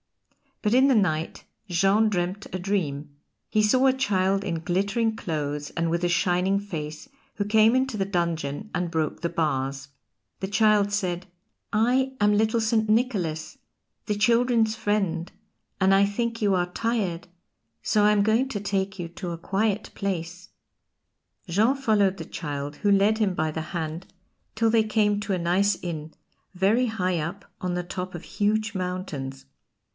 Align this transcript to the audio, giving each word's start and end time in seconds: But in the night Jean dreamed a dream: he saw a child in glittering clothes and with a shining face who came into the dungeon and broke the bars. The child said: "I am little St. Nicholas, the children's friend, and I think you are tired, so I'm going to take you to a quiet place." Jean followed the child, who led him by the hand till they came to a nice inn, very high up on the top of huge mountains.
But 0.63 0.73
in 0.75 0.87
the 0.87 0.95
night 0.95 1.43
Jean 1.69 2.09
dreamed 2.09 2.47
a 2.53 2.59
dream: 2.59 3.15
he 3.49 3.61
saw 3.61 3.85
a 3.85 3.93
child 3.93 4.43
in 4.43 4.59
glittering 4.59 5.15
clothes 5.15 5.69
and 5.71 5.89
with 5.91 6.03
a 6.03 6.09
shining 6.09 6.59
face 6.59 7.07
who 7.35 7.45
came 7.45 7.75
into 7.75 7.97
the 7.97 8.05
dungeon 8.05 8.69
and 8.73 8.89
broke 8.89 9.21
the 9.21 9.29
bars. 9.29 9.89
The 10.39 10.47
child 10.47 10.91
said: 10.91 11.25
"I 11.73 12.13
am 12.21 12.33
little 12.33 12.61
St. 12.61 12.89
Nicholas, 12.89 13.57
the 14.07 14.15
children's 14.15 14.75
friend, 14.75 15.31
and 15.79 15.93
I 15.93 16.05
think 16.05 16.41
you 16.41 16.55
are 16.55 16.71
tired, 16.71 17.27
so 17.83 18.03
I'm 18.05 18.21
going 18.23 18.47
to 18.49 18.59
take 18.59 18.97
you 18.99 19.07
to 19.09 19.31
a 19.31 19.37
quiet 19.39 19.89
place." 19.95 20.49
Jean 21.47 21.75
followed 21.75 22.17
the 22.17 22.25
child, 22.25 22.77
who 22.77 22.91
led 22.91 23.17
him 23.19 23.33
by 23.35 23.49
the 23.51 23.61
hand 23.69 24.07
till 24.55 24.69
they 24.71 24.83
came 24.83 25.19
to 25.21 25.33
a 25.33 25.39
nice 25.39 25.75
inn, 25.81 26.13
very 26.55 26.87
high 26.87 27.19
up 27.19 27.45
on 27.59 27.73
the 27.75 27.83
top 27.83 28.13
of 28.15 28.23
huge 28.23 28.73
mountains. 28.75 29.45